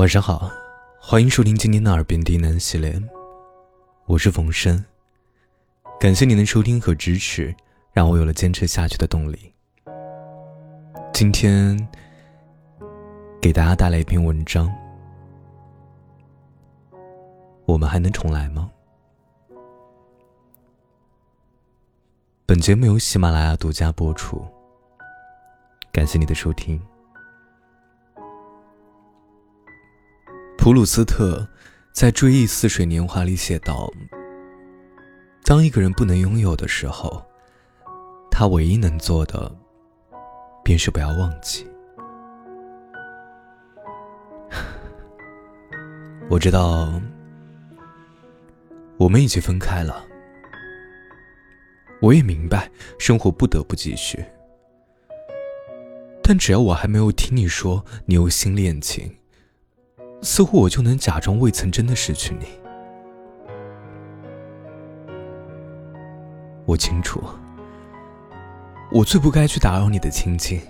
[0.00, 0.50] 晚上好，
[0.98, 2.98] 欢迎收听今天的耳边低喃系列，
[4.06, 4.82] 我是冯生。
[6.00, 7.54] 感谢您的收听和支持，
[7.92, 9.52] 让我有了坚持下去的动力。
[11.12, 11.76] 今天
[13.42, 14.74] 给大家带来一篇文章，
[17.66, 18.70] 我们还能重来吗？
[22.46, 24.42] 本节目由喜马拉雅独家播出，
[25.92, 26.80] 感谢你的收听。
[30.60, 31.48] 普鲁斯特
[31.90, 33.90] 在《追忆似水年华》里写道
[35.42, 37.24] ：“当一个人不能拥有的时候，
[38.30, 39.50] 他唯一能做的，
[40.62, 41.66] 便是不要忘记。
[46.28, 46.92] ”我知道，
[48.98, 50.04] 我们已经分开了。
[52.02, 54.22] 我也明白，生活不得不继续。
[56.22, 59.10] 但只要我还没有听你说你有新恋情，
[60.22, 62.46] 似乎我就能假装未曾真的失去你。
[66.66, 67.22] 我清楚，
[68.92, 70.60] 我最不该去打扰你的清静，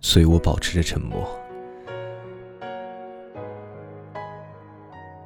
[0.00, 1.28] 所以我保持着沉默。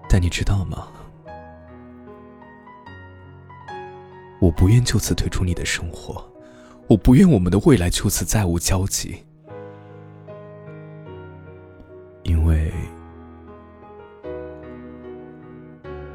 [0.09, 0.89] 但你知道吗？
[4.41, 6.23] 我不愿就此退出你的生活，
[6.89, 9.25] 我不愿我们的未来就此再无交集。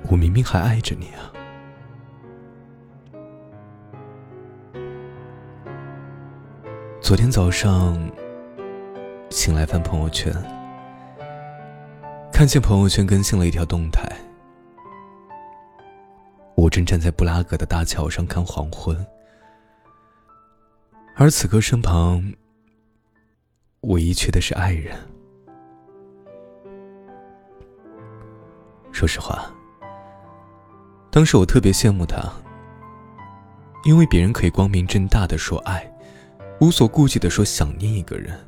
[0.10, 1.34] 我明明还爱着你啊！
[7.02, 7.98] 昨天早上
[9.30, 10.34] 醒来翻朋友圈，
[12.32, 14.10] 看见朋友圈更新了一条动态，
[16.56, 19.06] 我正站在布拉格的大桥上看黄昏，
[21.16, 22.34] 而此刻身旁
[23.82, 24.98] 唯一缺的是爱人。
[28.92, 29.54] 说实话，
[31.18, 32.32] 当时我特别羡慕他，
[33.86, 35.92] 因为别人可以光明正大的说爱，
[36.62, 38.40] 无所顾忌的说想念一个人，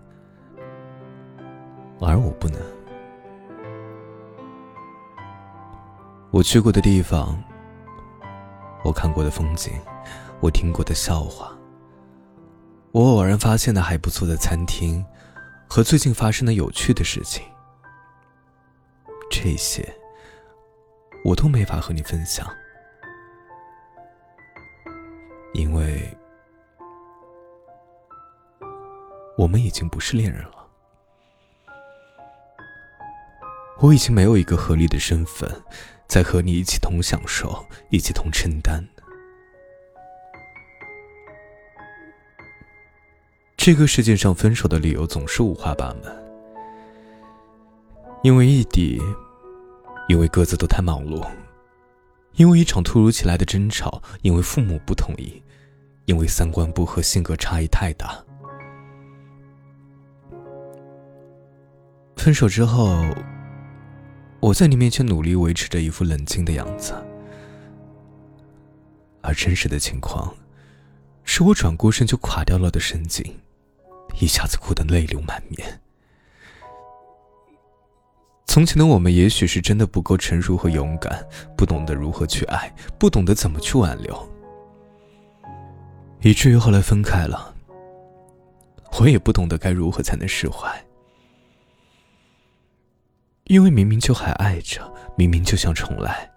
[2.00, 2.62] 而我不能。
[6.30, 7.44] 我去过的地方，
[8.84, 9.74] 我看过的风景，
[10.40, 11.52] 我听过的笑话，
[12.92, 15.04] 我偶然发现的还不错的餐厅，
[15.68, 17.44] 和最近发生的有趣的事情，
[19.32, 19.92] 这些。
[21.26, 22.48] 我都没法和你分享，
[29.64, 30.68] 已经不是恋人了。
[33.80, 35.50] 我已经没有一个合理的身份，
[36.08, 38.84] 在和你一起同享受，一起同承担。
[43.56, 46.04] 这个世界上分手的理由总是五花八门，
[48.24, 49.00] 因为异地。
[50.08, 51.24] 因为各自都太忙碌，
[52.34, 55.40] 因为一场突如其来的争吵，因为父母不同意，
[56.06, 58.26] 因为三观不合，性格差异太大。
[62.20, 63.06] 分手之后，
[64.42, 66.94] 我在你面前努力维持着一副冷静的样子，
[69.22, 70.36] 而真实的情况，
[71.24, 73.24] 是我转过身就垮掉了的神经，
[74.20, 75.80] 一下子哭得泪流满面。
[78.48, 81.26] 从前的我们，也许是真的不够成熟和勇敢，
[81.56, 82.70] 不懂得如何去爱，
[83.00, 84.30] 不懂得怎么去挽留，
[86.22, 87.56] 以至于后来分开了。
[89.00, 90.84] 我也不懂得该如何才能释怀，
[93.50, 96.30] 因为明明就还爱着，明明就想重来，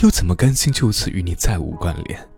[0.00, 2.28] 又怎么甘心就此与你再无关联？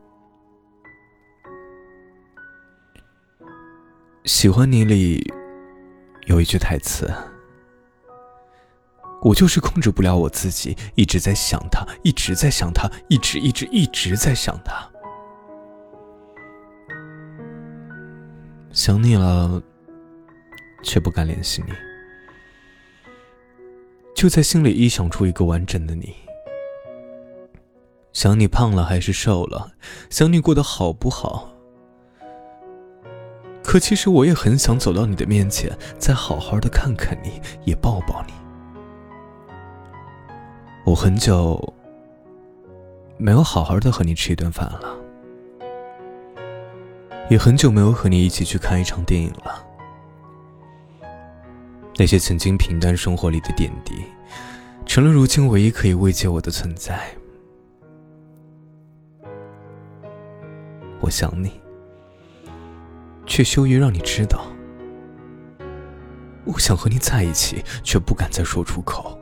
[4.26, 5.20] 喜欢你里
[6.26, 7.12] 有一句台词。
[9.22, 14.88] 我就是控制不了我自己，一直在想他，一直在想他，一直一直一直在想他。
[18.70, 19.60] 想你了，
[20.84, 21.72] 却不敢联系你，
[24.20, 26.14] 就在心里臆想出一个完整的你。
[28.12, 29.72] 想你胖了还是瘦了，
[30.10, 31.50] 想你过得好不好。
[33.64, 38.34] 可其实我也很想走到你的面前，再好好的看看你，也抱抱你。
[40.84, 41.72] 我很久
[43.16, 44.98] 没有好好的和你吃一顿饭了，
[47.30, 49.66] 也很久没有和你一起去看一场电影了。
[52.00, 53.92] 那些曾经平淡生活里的点滴，
[54.86, 56.98] 成了如今唯一可以慰藉我的存在。
[60.98, 61.60] 我想你，
[63.26, 64.46] 却羞于让你知道。
[66.46, 69.18] 我想和你在一起，却不敢再说出口。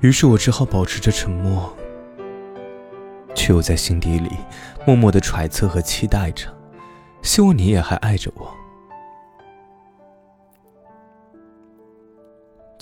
[0.00, 1.72] 于是我只好保持着沉默，
[3.36, 4.30] 却又在心底里
[4.84, 6.52] 默默的揣测和期待着，
[7.22, 8.52] 希望你也还爱着我。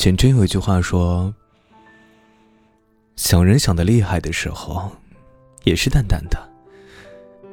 [0.08, 1.34] 简真有一句话说
[3.14, 4.90] ：“想人想的厉害的时候，
[5.64, 6.50] 也是淡淡的，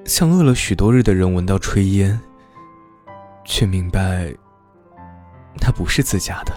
[0.05, 2.17] 像饿了许多日的人闻到炊烟，
[3.43, 4.33] 却明白
[5.59, 6.53] 他不是自家的。”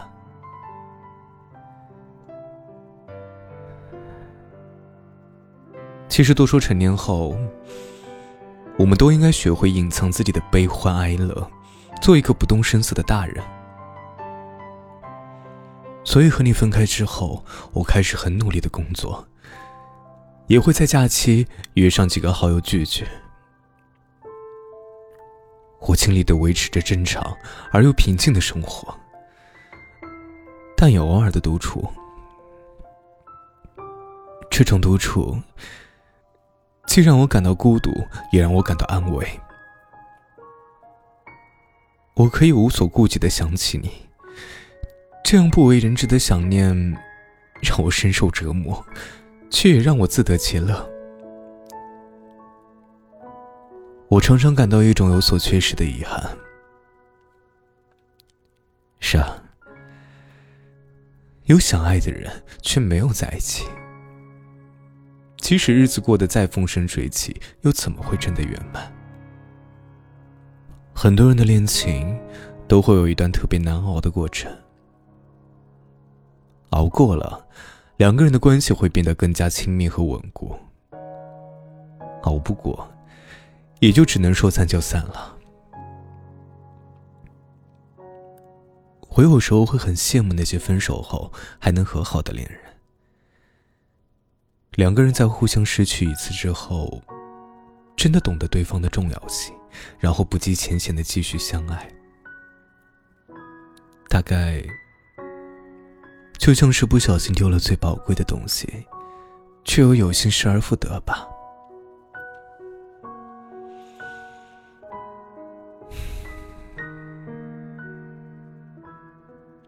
[6.08, 7.36] 其实，多说成年后，
[8.78, 11.50] 我们都应该学会隐藏自己的悲欢哀乐，
[12.00, 13.42] 做一个不动声色的大人。
[16.08, 17.44] 所以和你分开之后，
[17.74, 19.28] 我开始很努力的工作，
[20.46, 23.06] 也会在假期约上几个好友聚聚。
[25.80, 27.36] 我尽力的维持着正常
[27.72, 28.98] 而又平静的生活，
[30.74, 31.86] 但也偶尔的独处。
[34.50, 35.36] 这种独处，
[36.86, 37.92] 既让我感到孤独，
[38.32, 39.28] 也让我感到安慰。
[42.14, 44.07] 我可以无所顾忌的想起你。
[45.30, 46.74] 这样不为人知的想念，
[47.60, 48.82] 让我深受折磨，
[49.50, 50.90] 却也让我自得其乐。
[54.08, 56.18] 我常常感到一种有所缺失的遗憾。
[59.00, 59.42] 是啊，
[61.44, 62.32] 有想爱的人，
[62.62, 63.66] 却没有在一起。
[65.36, 68.90] 即使日子过得再风生水起，又怎么会真的圆满？
[70.94, 72.18] 很多人的恋情，
[72.66, 74.50] 都会有一段特别难熬的过程。
[76.70, 77.46] 熬过了，
[77.96, 80.56] 两个人的关系会变得更加亲密和稳固。
[82.22, 82.86] 熬不过，
[83.80, 85.36] 也就只能说散就散了。
[89.10, 92.60] 我有时候会很羡慕那些分手后还能和好的恋人。
[94.72, 97.02] 两个人在互相失去一次之后，
[97.96, 99.54] 真的懂得对方的重要性，
[99.98, 101.88] 然后不计前嫌的继续相爱。
[104.08, 104.62] 大概。
[106.48, 108.66] 就像是不小心丢了最宝贵的东西，
[109.64, 111.28] 却又有幸失而复得吧。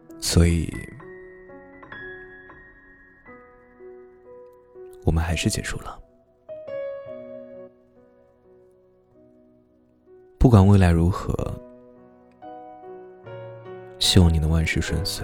[0.19, 0.67] 所以，
[5.05, 5.99] 我们还是结束了。
[10.39, 11.31] 不管未来如何，
[13.99, 15.23] 希望你能万事顺遂。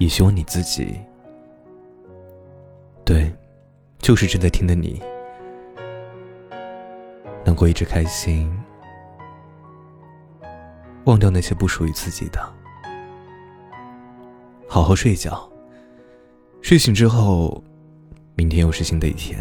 [0.00, 0.98] 也希望你自己，
[3.04, 3.30] 对，
[3.98, 4.98] 就是正在听的你，
[7.44, 8.50] 能够一直开心，
[11.04, 12.40] 忘掉那些不属于自己的，
[14.66, 15.46] 好好睡一觉。
[16.62, 17.62] 睡醒之后，
[18.34, 19.38] 明天又是新的一天。